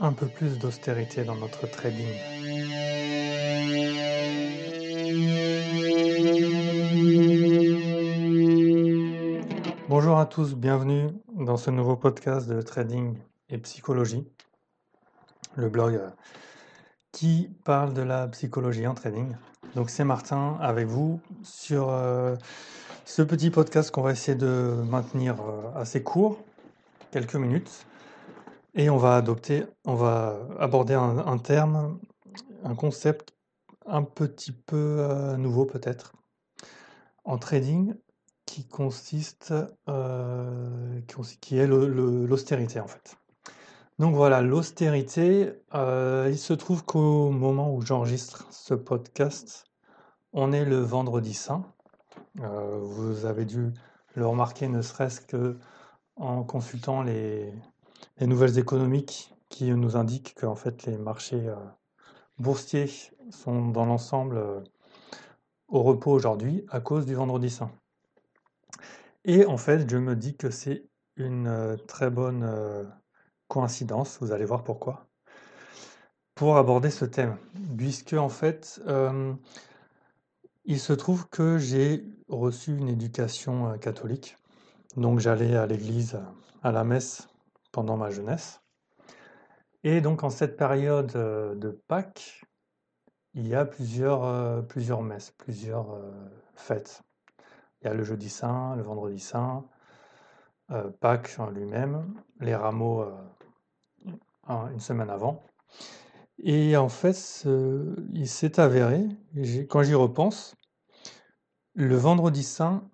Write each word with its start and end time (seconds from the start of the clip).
un 0.00 0.12
peu 0.12 0.26
plus 0.26 0.58
d'austérité 0.58 1.24
dans 1.24 1.36
notre 1.36 1.66
trading. 1.66 2.08
Bonjour 9.88 10.18
à 10.18 10.26
tous, 10.26 10.54
bienvenue 10.54 11.08
dans 11.34 11.58
ce 11.58 11.70
nouveau 11.70 11.96
podcast 11.96 12.48
de 12.48 12.62
trading 12.62 13.18
et 13.50 13.58
psychologie, 13.58 14.26
le 15.56 15.68
blog 15.68 15.94
euh, 15.96 16.08
qui 17.12 17.50
parle 17.64 17.92
de 17.92 18.02
la 18.02 18.26
psychologie 18.28 18.86
en 18.86 18.94
trading. 18.94 19.36
Donc 19.74 19.90
c'est 19.90 20.04
Martin 20.04 20.56
avec 20.60 20.86
vous 20.86 21.20
sur 21.42 21.90
euh, 21.90 22.36
ce 23.04 23.20
petit 23.20 23.50
podcast 23.50 23.90
qu'on 23.90 24.02
va 24.02 24.12
essayer 24.12 24.36
de 24.36 24.82
maintenir 24.88 25.36
euh, 25.42 25.78
assez 25.78 26.02
court, 26.02 26.38
quelques 27.10 27.34
minutes, 27.34 27.84
et 28.74 28.90
on 28.90 28.96
va 28.96 29.16
adopter, 29.16 29.64
on 29.84 29.94
va 29.94 30.38
aborder 30.58 30.94
un, 30.94 31.38
terme, 31.38 31.98
un 32.64 32.74
concept 32.74 33.34
un 33.86 34.02
petit 34.02 34.52
peu 34.52 34.98
euh, 35.00 35.36
nouveau 35.36 35.64
peut-être 35.64 36.12
en 37.24 37.38
trading 37.38 37.94
qui 38.46 38.66
consiste, 38.66 39.54
euh, 39.88 41.00
qui 41.40 41.58
est 41.58 41.66
l'austérité 41.66 42.80
en 42.80 42.86
fait. 42.86 43.16
Donc 43.98 44.14
voilà, 44.14 44.40
l'austérité, 44.40 45.52
euh, 45.74 46.28
il 46.30 46.38
se 46.38 46.54
trouve 46.54 46.84
qu'au 46.84 47.30
moment 47.30 47.74
où 47.74 47.82
j'enregistre 47.82 48.46
ce 48.50 48.74
podcast, 48.74 49.64
on 50.32 50.52
est 50.52 50.64
le 50.64 50.78
vendredi 50.78 51.34
saint. 51.34 51.64
vous 52.36 53.26
avez 53.26 53.44
dû 53.44 53.72
le 54.14 54.26
remarquer 54.26 54.68
ne 54.68 54.82
serait-ce 54.82 55.20
que 55.20 55.58
en 56.16 56.42
consultant 56.42 57.02
les, 57.02 57.52
les 58.20 58.26
nouvelles 58.26 58.58
économiques 58.58 59.34
qui 59.48 59.70
nous 59.72 59.96
indiquent 59.96 60.34
qu'en 60.38 60.54
fait 60.54 60.84
les 60.84 60.98
marchés 60.98 61.48
euh, 61.48 61.56
boursiers 62.38 62.90
sont 63.30 63.68
dans 63.68 63.86
l'ensemble 63.86 64.36
euh, 64.36 64.60
au 65.68 65.82
repos 65.82 66.12
aujourd'hui 66.12 66.64
à 66.68 66.80
cause 66.80 67.06
du 67.06 67.14
vendredi 67.14 67.48
saint. 67.48 67.72
Et 69.24 69.44
en 69.46 69.56
fait, 69.56 69.88
je 69.90 69.96
me 69.96 70.16
dis 70.16 70.36
que 70.36 70.50
c'est 70.50 70.86
une 71.16 71.46
euh, 71.46 71.76
très 71.76 72.10
bonne 72.10 72.46
coïncidence, 73.48 74.18
vous 74.20 74.32
allez 74.32 74.44
voir 74.44 74.64
pourquoi, 74.64 75.06
pour 76.34 76.56
aborder 76.56 76.90
ce 76.90 77.04
thème, 77.04 77.36
puisque 77.76 78.12
en 78.12 78.28
fait, 78.28 78.80
il 80.64 80.78
se 80.78 80.92
trouve 80.92 81.28
que 81.28 81.58
j'ai 81.58 82.04
reçu 82.28 82.76
une 82.76 82.88
éducation 82.88 83.76
catholique, 83.78 84.36
donc 84.96 85.18
j'allais 85.18 85.56
à 85.56 85.66
l'église, 85.66 86.20
à 86.62 86.70
la 86.70 86.84
messe 86.84 87.30
pendant 87.72 87.96
ma 87.96 88.10
jeunesse. 88.10 88.60
Et 89.82 90.00
donc 90.00 90.24
en 90.24 90.30
cette 90.30 90.56
période 90.56 91.12
euh, 91.16 91.54
de 91.54 91.70
Pâques, 91.70 92.44
il 93.34 93.46
y 93.48 93.54
a 93.54 93.64
plusieurs, 93.64 94.24
euh, 94.24 94.60
plusieurs 94.60 95.02
messes, 95.02 95.30
plusieurs 95.38 95.92
euh, 95.92 96.10
fêtes. 96.54 97.02
Il 97.80 97.86
y 97.86 97.90
a 97.90 97.94
le 97.94 98.04
jeudi 98.04 98.28
saint, 98.28 98.76
le 98.76 98.82
vendredi 98.82 99.18
saint, 99.18 99.64
Pâques 101.00 101.34
en 101.38 101.50
lui-même, 101.50 102.14
les 102.38 102.54
rameaux 102.54 103.04
une 104.46 104.78
semaine 104.78 105.10
avant. 105.10 105.42
Et 106.38 106.76
en 106.76 106.88
fait, 106.88 107.44
il 108.12 108.28
s'est 108.28 108.60
avéré, 108.60 109.08
quand 109.68 109.82
j'y 109.82 109.94
repense, 109.94 110.54
le 111.74 111.96
vendredi 111.96 112.44
saint 112.44 112.84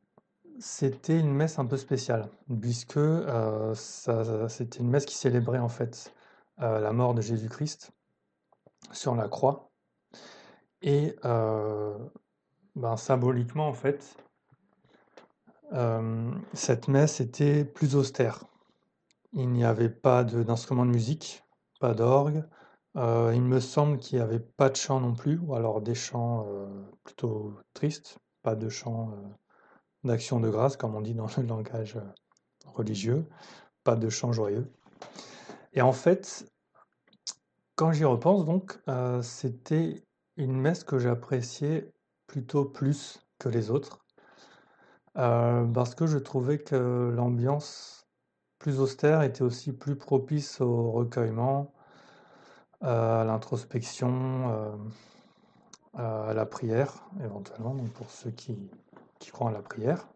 c'était 0.59 1.19
une 1.19 1.33
messe 1.33 1.59
un 1.59 1.67
peu 1.67 1.77
spéciale, 1.77 2.29
puisque 2.61 2.97
euh, 2.97 3.75
c'était 3.75 4.79
une 4.79 4.89
messe 4.89 5.05
qui 5.05 5.17
célébrait 5.17 5.59
en 5.59 5.69
fait 5.69 6.15
euh, 6.61 6.81
la 6.81 6.93
mort 6.93 7.15
de 7.15 7.21
Jésus-Christ 7.21 7.93
sur 8.93 9.15
la 9.15 9.29
croix. 9.29 9.71
Et 10.83 11.17
euh, 11.25 11.97
ben, 12.75 12.97
symboliquement, 12.97 13.69
en 13.69 13.75
fait, 13.75 14.17
cette 16.53 16.89
messe 16.89 17.21
était 17.21 17.65
plus 17.65 17.97
austère. 17.97 18.45
Il 19.33 19.51
n'y 19.51 19.65
avait 19.65 19.91
pas 19.91 20.25
d'instrument 20.25 20.87
de, 20.87 20.91
musique, 20.91 21.45
pas 21.81 21.93
d'orgue. 21.93 22.45
il 22.95 23.43
me 23.43 23.61
semble 23.61 23.99
qu'il 23.99 24.19
n'y 24.19 24.25
avait 24.25 24.41
pas 24.41 24.71
de 24.71 24.77
chant 24.77 25.01
non 25.01 25.13
plus, 25.13 25.39
ou 25.39 25.55
alors 25.55 25.83
des 25.83 25.95
chants 25.95 26.47
plutôt 27.05 27.55
tristes, 27.75 28.19
pas 28.43 28.55
de 28.55 28.69
chants 28.69 29.13
d'action 30.07 30.41
de 30.41 30.49
grâce, 30.49 30.77
comme 30.77 30.95
on 30.95 31.01
dit 31.01 31.15
dans 31.15 31.29
le 31.37 31.43
langage 31.47 31.97
euh, 31.97 32.01
religieux, 32.67 33.27
pas 33.85 33.97
de 33.97 34.09
chant 34.09 34.33
joyeux. 34.33 34.71
Et 35.73 35.83
en 35.83 35.93
fait, 35.93 36.47
quand 37.75 37.93
j'y 37.93 38.05
repense, 38.05 38.45
donc, 38.45 38.79
euh, 38.89 39.21
c'était 39.23 40.03
une 40.37 40.59
messe 40.59 40.85
que 40.85 40.99
j'appréciais 40.99 41.93
plutôt 42.27 42.65
plus 42.65 43.21
que 43.39 43.49
les 43.49 43.71
autres, 43.71 44.05
euh, 45.19 45.65
parce 45.67 45.95
que 45.95 46.07
je 46.07 46.19
trouvais 46.19 46.59
que 46.59 47.13
l'ambiance 47.15 48.07
plus 48.59 48.81
austère 48.81 49.23
était 49.23 49.43
aussi 49.43 49.73
plus 49.73 49.97
propice 49.97 50.61
au 50.61 50.91
recueillement, 50.91 51.73
à 52.83 53.25
l'introspection, 53.27 54.87
à 55.95 56.33
la 56.35 56.47
prière, 56.47 57.07
éventuellement, 57.25 57.75
donc 57.75 57.91
pour 57.91 58.11
ceux 58.11 58.31
qui, 58.31 58.71
qui 59.19 59.31
croient 59.31 59.51
à 59.51 59.53
la 59.53 59.63
prière. 59.63 60.07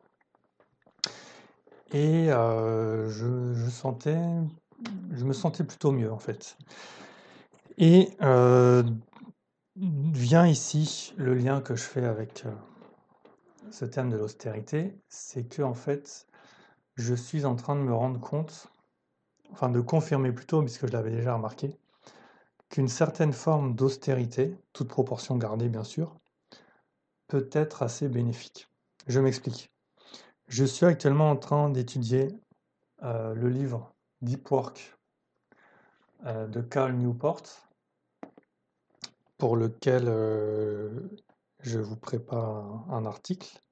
Et 1.92 2.30
euh, 2.30 3.08
je, 3.10 3.26
me 5.24 5.32
sentais 5.32 5.64
plutôt 5.64 5.90
mieux 5.90 6.12
en 6.12 6.18
fait. 6.18 6.56
Et 7.78 8.10
euh, 8.22 8.84
vient 9.76 10.46
ici 10.46 11.12
le 11.16 11.34
lien 11.34 11.60
que 11.60 11.74
je 11.74 11.82
fais 11.82 12.04
avec 12.04 12.44
euh, 12.46 12.52
ce 13.72 13.84
thème 13.84 14.10
de 14.10 14.16
l'austérité, 14.16 14.94
c'est 15.08 15.48
que 15.48 15.62
en 15.62 15.74
fait, 15.74 16.28
je 16.94 17.14
suis 17.14 17.44
en 17.44 17.56
train 17.56 17.74
de 17.74 17.80
me 17.80 17.94
rendre 17.94 18.20
compte, 18.20 18.68
enfin 19.52 19.68
de 19.68 19.80
confirmer 19.80 20.30
plutôt, 20.30 20.62
puisque 20.62 20.86
je 20.86 20.92
l'avais 20.92 21.10
déjà 21.10 21.34
remarqué, 21.34 21.74
qu'une 22.68 22.88
certaine 22.88 23.32
forme 23.32 23.74
d'austérité, 23.74 24.56
toute 24.72 24.88
proportion 24.88 25.36
gardée 25.36 25.68
bien 25.68 25.84
sûr, 25.84 26.14
peut 27.26 27.48
être 27.52 27.82
assez 27.82 28.08
bénéfique. 28.08 28.69
Je 29.06 29.18
m'explique. 29.18 29.70
Je 30.48 30.64
suis 30.64 30.84
actuellement 30.84 31.30
en 31.30 31.36
train 31.36 31.70
d'étudier 31.70 32.28
euh, 33.02 33.34
le 33.34 33.48
livre 33.48 33.94
Deep 34.20 34.50
Work 34.50 34.98
euh, 36.26 36.46
de 36.46 36.60
Carl 36.60 36.92
Newport, 36.92 37.42
pour 39.38 39.56
lequel 39.56 40.04
euh, 40.06 41.08
je 41.60 41.78
vous 41.78 41.96
prépare 41.96 42.84
un, 42.90 43.06
article. 43.06 43.62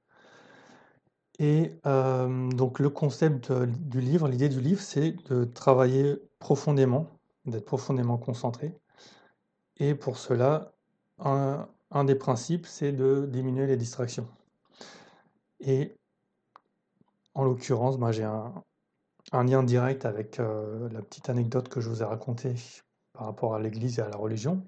Et 1.41 1.73
donc 1.85 2.81
le 2.81 2.91
concept 2.91 3.53
du 3.53 4.01
livre, 4.01 4.27
l'idée 4.27 4.49
du 4.49 4.61
livre, 4.61 4.81
c'est 4.81 5.13
de 5.31 5.45
travailler 5.45 6.17
profondément, 6.41 7.07
d'être 7.47 7.65
profondément 7.65 8.19
concentré. 8.19 8.75
Et 9.77 9.95
pour 9.95 10.19
cela, 10.19 10.73
un 11.21 12.05
des 12.05 12.17
principes, 12.17 12.67
c'est 12.67 12.91
de 12.91 13.25
diminuer 13.31 13.69
les 13.69 13.77
distractions. 13.77 14.29
Et 15.61 15.97
en 17.35 17.45
l'occurrence, 17.45 17.99
moi, 17.99 18.13
j'ai 18.13 18.25
un, 18.25 18.53
lien 19.33 19.63
direct 19.63 20.05
avec 20.05 20.41
euh, 20.41 20.89
la 20.91 21.03
petite 21.03 21.29
anecdote 21.29 21.69
que 21.69 21.81
je 21.81 21.89
vous 21.89 22.03
ai 22.03 22.05
racontée 22.05 22.55
par 23.13 23.27
rapport 23.27 23.55
à 23.55 23.61
l'Église 23.61 23.99
et 23.99 24.03
à 24.03 24.09
la 24.09 24.17
religion. 24.17 24.65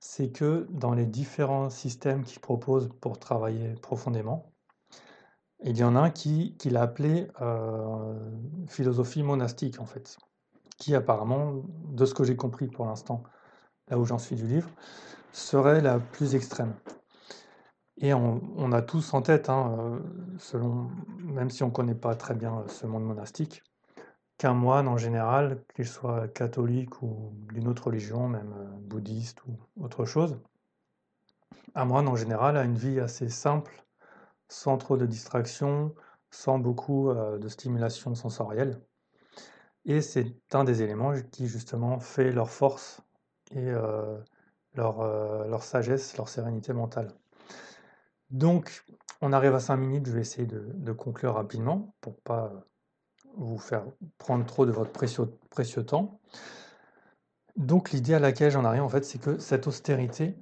C'est 0.00 0.30
que 0.30 0.66
dans 0.70 0.94
les 0.94 1.06
différents 1.06 1.70
systèmes 1.70 2.24
qu'ils 2.24 2.40
proposent 2.40 2.90
pour 3.00 3.18
travailler 3.18 3.74
profondément, 3.74 4.52
il 5.64 5.76
y 5.76 5.84
en 5.84 5.94
a 5.94 6.00
un 6.00 6.10
qui, 6.10 6.56
qui 6.58 6.70
l'a 6.70 6.82
appelé 6.82 7.28
euh, 7.40 8.18
philosophie 8.66 9.22
monastique, 9.22 9.80
en 9.80 9.86
fait, 9.86 10.16
qui 10.76 10.94
apparemment, 10.94 11.62
de 11.92 12.04
ce 12.04 12.14
que 12.14 12.24
j'ai 12.24 12.36
compris 12.36 12.66
pour 12.66 12.84
l'instant, 12.84 13.22
là 13.88 13.98
où 13.98 14.04
j'en 14.04 14.18
suis 14.18 14.34
du 14.34 14.46
livre, 14.46 14.68
serait 15.32 15.80
la 15.80 16.00
plus 16.00 16.34
extrême. 16.34 16.74
Et 18.02 18.12
on, 18.14 18.72
a 18.72 18.82
tous 18.82 19.14
en 19.14 19.22
tête, 19.22 19.48
hein, 19.48 20.00
euh, 20.54 20.62
même 21.20 21.50
si 21.50 21.62
on 21.62 21.68
ne 21.68 21.72
connaît 21.72 21.94
pas 21.94 22.16
très 22.16 22.34
bien 22.34 22.64
ce 22.66 22.84
monde 22.84 23.04
monastique, 23.04 23.62
qu'un 24.38 24.54
moine 24.54 24.88
en 24.88 24.96
général, 24.96 25.62
qu'il 25.76 25.86
soit 25.86 26.26
catholique 26.26 27.00
ou 27.02 27.32
d'une 27.52 27.68
autre 27.68 27.86
religion, 27.86 28.26
même 28.26 28.52
euh, 28.58 28.64
bouddhiste 28.80 29.44
ou 29.46 29.56
autre 29.80 30.04
chose, 30.04 30.40
un 31.76 31.84
moine 31.84 32.08
en 32.08 32.16
général 32.16 32.56
a 32.56 32.64
une 32.64 32.74
vie 32.74 32.98
assez 32.98 33.28
simple, 33.28 33.84
sans 34.48 34.78
trop 34.78 34.96
de 34.96 35.06
distractions, 35.06 35.94
sans 36.32 36.58
beaucoup 36.58 37.08
euh, 37.08 37.38
de 37.38 37.48
stimulation 37.48 38.16
sensorielle. 38.16 38.80
Et 39.84 40.00
c'est 40.00 40.34
un 40.54 40.64
des 40.64 40.82
éléments 40.82 41.12
qui 41.30 41.46
justement 41.46 42.00
fait 42.00 42.32
leur 42.32 42.50
force 42.50 43.00
et 43.52 43.70
leur 44.74 45.62
sagesse, 45.62 46.16
leur 46.16 46.28
sérénité 46.28 46.72
mentale. 46.72 47.12
Donc, 48.32 48.84
on 49.20 49.32
arrive 49.32 49.54
à 49.54 49.60
5 49.60 49.76
minutes, 49.76 50.06
je 50.06 50.12
vais 50.12 50.22
essayer 50.22 50.46
de, 50.46 50.92
conclure 50.92 51.34
rapidement 51.34 51.94
pour 52.00 52.16
pas 52.20 52.52
vous 53.36 53.58
faire 53.58 53.84
prendre 54.18 54.44
trop 54.44 54.66
de 54.66 54.72
votre 54.72 54.90
précieux, 54.90 55.84
temps. 55.84 56.18
Donc 57.56 57.92
l'idée 57.92 58.14
à 58.14 58.18
laquelle 58.18 58.50
j'en 58.50 58.64
arrive 58.64 58.82
en 58.82 58.88
fait, 58.88 59.04
c'est 59.04 59.20
que 59.20 59.38
cette 59.38 59.66
austérité 59.66 60.34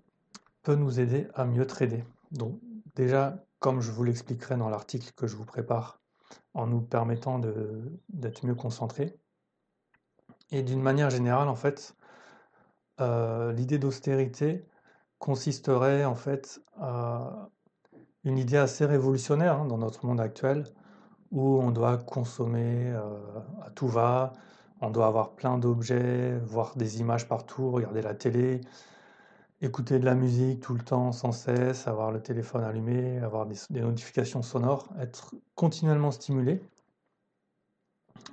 peut 0.62 0.76
nous 0.76 1.00
aider 1.00 1.28
à 1.34 1.44
mieux 1.44 1.66
trader. 1.66 2.04
Donc 2.30 2.58
déjà, 2.94 3.44
comme 3.58 3.80
je 3.80 3.90
vous 3.90 4.04
l'expliquerai 4.04 4.56
dans 4.56 4.70
l'article 4.70 5.12
que 5.16 5.26
je 5.26 5.36
vous 5.36 5.44
prépare, 5.44 6.00
en 6.54 6.66
nous 6.66 6.80
permettant 6.80 7.40
d'être 8.08 8.46
mieux 8.46 8.54
concentrés. 8.54 9.16
Et 10.52 10.62
d'une 10.62 10.82
manière 10.82 11.10
générale, 11.10 11.48
en 11.48 11.54
fait, 11.54 11.96
euh, 13.00 13.52
l'idée 13.52 13.78
d'austérité 13.78 14.64
consisterait 15.18 16.04
en 16.04 16.14
fait 16.14 16.60
à 16.80 17.50
une 18.24 18.38
idée 18.38 18.56
assez 18.56 18.84
révolutionnaire 18.84 19.60
hein, 19.60 19.64
dans 19.66 19.78
notre 19.78 20.06
monde 20.06 20.20
actuel, 20.20 20.64
où 21.30 21.60
on 21.60 21.70
doit 21.70 21.96
consommer 21.98 22.90
euh, 22.90 23.18
à 23.64 23.70
tout 23.70 23.88
va, 23.88 24.32
on 24.80 24.90
doit 24.90 25.06
avoir 25.06 25.32
plein 25.32 25.58
d'objets, 25.58 26.38
voir 26.38 26.76
des 26.76 27.00
images 27.00 27.28
partout, 27.28 27.70
regarder 27.70 28.02
la 28.02 28.14
télé, 28.14 28.60
écouter 29.60 29.98
de 29.98 30.04
la 30.04 30.14
musique 30.14 30.60
tout 30.60 30.74
le 30.74 30.80
temps, 30.82 31.12
sans 31.12 31.32
cesse, 31.32 31.86
avoir 31.86 32.10
le 32.12 32.22
téléphone 32.22 32.64
allumé, 32.64 33.18
avoir 33.18 33.46
des, 33.46 33.80
notifications 33.80 34.42
sonores, 34.42 34.88
être 34.98 35.34
continuellement 35.54 36.10
stimulé, 36.10 36.62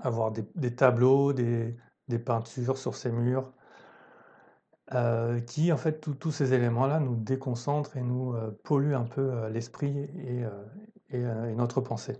avoir 0.01 0.31
des, 0.31 0.75
tableaux, 0.75 1.33
des, 1.33 1.75
peintures 2.25 2.77
sur 2.77 2.95
ces 2.95 3.11
murs, 3.11 3.51
euh, 4.93 5.41
qui, 5.41 5.73
en 5.73 5.77
fait, 5.77 5.99
tous 6.17 6.31
ces 6.31 6.53
éléments-là 6.53 7.01
nous 7.01 7.15
déconcentrent 7.15 7.97
et 7.97 8.01
nous 8.01 8.33
euh, 8.33 8.57
polluent 8.63 8.95
un 8.95 9.03
peu 9.03 9.33
euh, 9.33 9.49
l'esprit 9.49 9.97
et, 9.99 10.45
notre 11.55 11.81
pensée. 11.81 12.17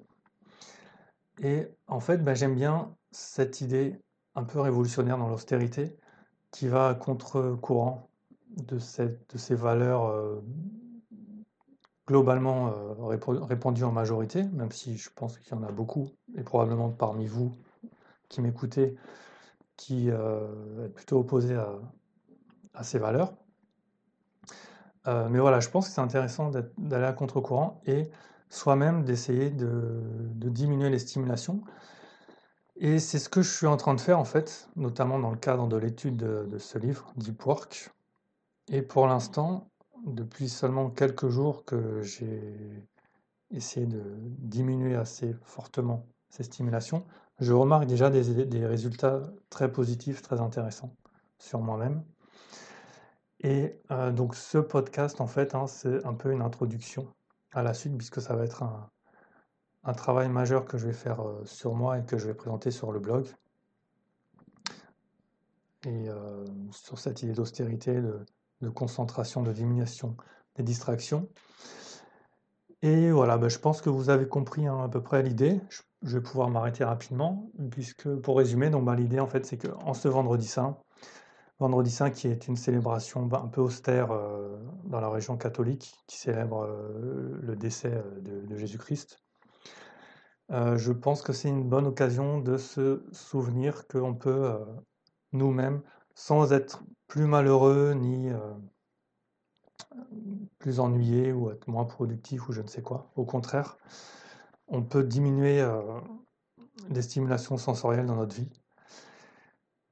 Et 1.42 1.68
en 1.88 2.00
fait, 2.00 2.18
bah, 2.18 2.34
j'aime 2.34 2.56
bien 2.56 2.94
cette 3.12 3.62
idée 3.62 4.02
un 4.36 4.44
peu 4.44 4.60
révolutionnaire 4.60 5.18
dans 5.18 5.30
l'austérité 5.30 5.96
qui 6.52 6.68
va 6.68 6.94
contre-courant 6.96 8.10
de, 8.58 8.78
de 8.78 9.38
ces 9.38 9.56
valeurs 9.56 10.42
globalement 12.08 12.74
répandues 12.98 13.84
en 13.84 13.92
majorité, 13.92 14.44
même 14.44 14.72
si 14.72 14.98
je 14.98 15.10
pense 15.13 15.38
qu'il 15.38 15.54
y 15.54 15.60
en 15.60 15.63
a 15.63 15.72
beaucoup, 15.72 16.10
et 16.36 16.44
probablement 16.44 16.90
parmi 16.90 17.28
vous 17.28 17.58
qui 18.30 18.42
m'écoutez, 18.42 18.96
qui 19.75 20.08
est 20.08 20.90
plutôt 20.96 21.20
opposé 21.20 21.56
à, 21.56 21.78
à 22.77 22.83
ces 22.83 23.00
valeurs. 23.00 23.33
Euh, 25.07 25.29
mais 25.29 25.39
voilà, 25.39 25.59
je 25.59 25.69
pense 25.69 25.88
que 25.88 25.94
c'est 25.94 26.01
intéressant 26.01 26.51
d'aller 26.77 27.06
à 27.06 27.13
contre-courant 27.13 27.81
et 27.85 28.09
soi-même 28.50 29.03
d'essayer 29.03 29.50
de, 29.50 30.01
diminuer 30.50 30.89
les 30.89 31.00
stimulations. 31.00 31.62
Et 32.75 33.00
c'est 33.00 33.19
ce 33.19 33.29
que 33.29 33.41
je 33.41 33.50
suis 33.50 33.68
en 33.68 33.77
train 33.77 33.95
de 33.95 34.01
faire 34.01 34.19
en 34.19 34.25
fait, 34.25 34.69
notamment 34.75 35.18
dans 35.18 35.31
le 35.31 35.38
cadre 35.38 35.68
de 35.68 35.77
l'étude 35.77 36.18
de, 36.18 36.57
ce 36.57 36.77
livre, 36.77 37.12
Deep 37.15 37.44
Work. 37.45 37.91
Et 38.69 38.81
pour 38.81 39.07
l'instant, 39.07 39.69
depuis 40.06 40.50
seulement 40.50 40.89
quelques 40.89 41.29
jours 41.29 41.65
que 41.65 42.01
j'ai 42.03 42.85
essayé 43.51 43.85
de 43.85 44.03
diminuer 44.19 44.95
assez 44.95 45.35
fortement 45.44 46.06
ces 46.29 46.44
stimulations, 46.44 47.06
je 47.39 47.53
remarque 47.53 47.85
déjà 47.85 48.09
des 48.09 48.65
résultats 48.65 49.21
très 49.50 49.71
positifs, 49.71 50.21
très 50.21 50.39
intéressants 50.39 50.94
sur 51.39 51.62
moi-même. 51.62 52.03
Et 53.42 53.80
euh, 53.92 54.12
donc 54.12 54.36
ce 54.36 54.57
podcast, 54.57 55.22
en 55.22 55.28
fait, 55.28 55.54
hein, 55.54 55.68
c'est 55.68 56.06
un 56.06 56.13
peu 56.13 56.31
une 56.31 56.42
introduction 56.42 57.13
à 57.54 57.62
la 57.62 57.74
suite, 57.74 57.95
puisque 57.98 58.22
ça 58.22 58.36
va 58.36 58.44
être 58.44 58.63
un, 58.63 58.89
travail 59.94 60.28
majeur 60.28 60.66
que 60.66 60.78
je 60.78 60.88
vais 60.88 60.94
faire 60.94 61.25
euh, 61.25 61.45
sur 61.45 61.74
moi 61.74 61.98
et 62.00 62.04
que 62.04 62.18
je 62.18 62.28
vais 62.28 62.34
présenter 62.34 62.72
sur 62.72 62.92
le 62.92 63.00
blog. 63.00 63.25
Et 65.86 66.10
euh, 66.10 66.44
sur 66.72 67.00
cette 67.00 67.22
idée 67.22 67.31
d'austérité, 67.31 68.01
de, 68.62 68.69
concentration, 68.69 69.44
de 69.44 69.54
diminution 69.54 70.18
des 70.56 70.63
distractions. 70.63 71.30
Et 72.81 73.12
voilà, 73.12 73.38
ben, 73.38 73.48
je 73.48 73.60
pense 73.60 73.81
que 73.81 73.89
vous 73.89 74.10
avez 74.10 74.28
compris 74.28 74.68
hein, 74.68 74.84
à 74.84 74.89
peu 74.89 75.01
près 75.01 75.24
l'idée. 75.24 75.62
Je, 75.69 76.18
vais 76.18 76.22
pouvoir 76.22 76.50
m'arrêter 76.50 76.84
rapidement, 76.84 77.50
puisque 77.72 78.13
pour 78.18 78.38
résumer, 78.38 78.69
ben, 78.69 78.95
l'idée 78.95 79.19
en 79.19 79.28
fait, 79.28 79.45
c'est 79.45 79.57
qu'en 79.57 79.94
ce 79.94 80.07
vendredi 80.07 80.48
saint, 80.48 80.78
Vendredi 81.59 81.89
Saint, 81.89 82.12
qui 82.12 82.27
est 82.27 82.48
une 82.48 82.56
célébration 82.56 83.25
bah, 83.25 83.42
un 83.44 83.48
peu 83.48 83.62
austère 83.62 84.12
euh, 84.12 84.57
dans 84.83 85.01
la 85.01 85.09
région 85.09 85.38
catholique, 85.38 85.95
qui 86.06 86.18
célèbre 86.18 86.65
euh, 86.65 87.39
le 87.42 87.56
décès 87.56 87.94
euh, 87.94 88.45
de, 88.45 88.56
Jésus-Christ. 88.56 89.24
je 90.51 90.92
pense 90.92 91.21
que 91.24 91.33
c'est 91.33 91.50
une 91.50 91.68
bonne 91.68 91.88
occasion 91.88 92.39
de 92.39 92.57
se 92.57 93.04
souvenir 93.12 93.88
qu'on 93.88 94.13
peut 94.13 94.59
nous-mêmes, 95.33 95.81
sans 96.15 96.54
être 96.54 96.83
plus 97.07 97.25
malheureux 97.25 97.94
ni 97.94 98.31
plus 100.60 100.80
ennuyé 100.80 101.33
ou 101.33 101.51
être 101.51 101.68
moins 101.68 101.86
productif 101.86 102.48
ou 102.50 102.53
je 102.53 102.62
ne 102.62 102.68
sais 102.68 102.81
quoi, 102.81 103.12
au 103.15 103.25
contraire, 103.25 103.77
on 104.68 104.83
peut 104.83 105.03
diminuer 105.03 105.63
les 106.89 107.01
stimulations 107.01 107.57
sensorielles 107.57 108.06
dans 108.06 108.15
notre 108.15 108.36
vie 108.36 108.50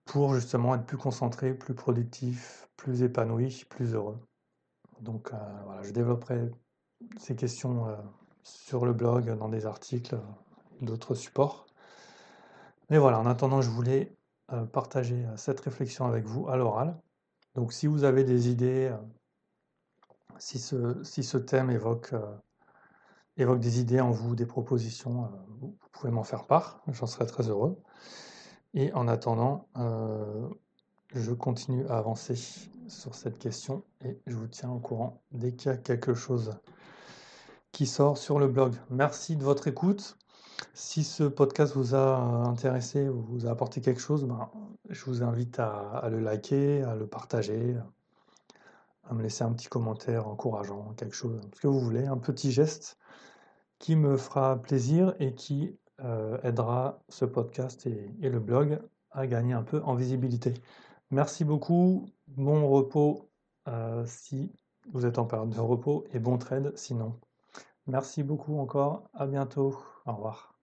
pour 0.05 0.35
justement 0.35 0.75
être 0.75 0.85
plus 0.85 0.97
concentré, 0.97 1.53
plus 1.53 1.73
productif, 1.73 2.69
plus 2.77 3.01
épanoui, 3.01 3.65
plus 3.69 3.93
heureux. 3.93 4.19
Donc 5.01 5.33
euh, 5.33 5.37
voilà, 5.65 5.83
je 5.83 5.91
développerai 5.91 6.49
ces 7.17 7.35
questions 7.35 7.87
euh, 7.87 7.95
sur 8.43 8.85
le 8.85 8.93
blog, 8.93 9.37
dans 9.37 9.49
des 9.49 9.65
articles, 9.65 10.17
d'autres 10.81 11.15
supports. 11.15 11.65
Mais 12.89 12.97
voilà, 12.97 13.19
en 13.19 13.25
attendant, 13.25 13.61
je 13.61 13.69
voulais 13.69 14.15
euh, 14.53 14.65
partager 14.65 15.25
cette 15.35 15.59
réflexion 15.59 16.05
avec 16.05 16.25
vous 16.25 16.47
à 16.47 16.55
l'oral. 16.55 16.95
Donc 17.55 17.73
si 17.73 17.87
vous 17.87 18.03
avez 18.03 18.23
des 18.23 18.49
idées, 18.49 18.93
si, 20.37 20.59
ce, 20.59 21.37
thème 21.37 21.71
évoque, 21.71 22.13
évoque 23.37 23.59
des 23.59 23.79
idées 23.79 24.01
en 24.01 24.11
vous, 24.11 24.35
des 24.35 24.45
propositions, 24.45 25.31
vous 25.61 25.75
pouvez 25.93 26.11
m'en 26.11 26.23
faire 26.23 26.45
part, 26.45 26.83
j'en 26.89 27.07
serais 27.07 27.25
très 27.25 27.47
heureux. 27.49 27.81
Et 28.75 28.91
en 28.91 29.07
attendant, 29.07 29.69
euh, 29.77 30.49
je 31.13 31.31
continue 31.31 31.87
à 31.87 31.97
avancer 31.97 32.35
sur 32.89 33.15
cette 33.15 33.39
question 33.39 33.83
et 34.03 34.19
je 34.27 34.35
vous 34.35 34.47
tiens 34.47 34.69
au 34.69 34.79
courant 34.79 35.21
dès 35.31 35.53
qu'il 35.53 35.71
y 35.71 35.73
a 35.73 35.77
quelque 35.77 36.13
chose 36.13 36.51
qui 37.71 37.85
sort 37.85 38.17
sur 38.17 38.37
le 38.37 38.49
blog. 38.49 38.75
Merci 38.89 39.37
de 39.37 39.43
votre 39.45 39.69
écoute. 39.69 40.17
Si 40.73 41.05
ce 41.05 41.23
podcast 41.23 41.73
vous 41.73 41.95
a 41.95 42.17
intéressé 42.17 43.07
ou 43.07 43.21
vous 43.21 43.47
a 43.47 43.49
apporté 43.49 43.79
quelque 43.79 44.01
chose, 44.01 44.25
ben, 44.25 44.49
je 44.89 45.05
vous 45.05 45.23
invite 45.23 45.57
à, 45.57 46.09
le 46.11 46.19
liker, 46.19 46.83
à 46.83 46.95
le 46.95 47.07
partager, 47.07 47.77
à 49.05 49.13
me 49.13 49.23
laisser 49.23 49.45
un 49.45 49.53
petit 49.53 49.67
commentaire 49.67 50.27
encourageant, 50.27 50.93
quelque 50.97 51.15
chose, 51.15 51.39
ce 51.53 51.61
que 51.61 51.67
vous 51.67 51.79
voulez, 51.79 52.07
un 52.07 52.17
petit 52.17 52.51
geste 52.51 52.97
qui 53.79 53.95
me 53.95 54.17
fera 54.17 54.61
plaisir 54.61 55.15
et 55.19 55.33
qui 55.33 55.77
euh, 56.03 56.37
aidera 56.43 56.99
ce 57.09 57.25
podcast 57.25 57.87
et, 57.87 58.09
le 58.21 58.39
blog 58.39 58.79
à 59.11 59.27
gagner 59.27 59.53
un 59.53 59.63
peu 59.63 59.81
en 59.83 59.95
visibilité. 59.95 60.53
Merci 61.11 61.45
beaucoup, 61.45 62.05
bon 62.27 62.67
repos 62.67 63.29
euh, 63.67 64.03
si 64.05 64.51
vous 64.91 65.05
êtes 65.05 65.17
en 65.19 65.25
période 65.25 65.49
de 65.49 65.59
repos 65.59 66.05
et 66.11 66.19
bon 66.19 66.37
trade 66.37 66.73
sinon. 66.75 67.19
Merci 67.87 68.23
beaucoup 68.23 68.57
encore, 68.59 69.09
à 69.13 69.25
bientôt, 69.27 69.77
au 70.05 70.13
revoir. 70.13 70.54